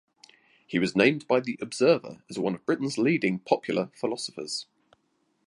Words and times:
He 0.65 0.79
was 0.79 0.95
named 0.95 1.27
by 1.27 1.41
"The 1.41 1.59
Observer" 1.61 2.23
as 2.27 2.39
one 2.39 2.55
of 2.55 2.65
Britain’s 2.65 2.97
leading 2.97 3.37
popular 3.37 3.91
philosophers. 3.93 4.65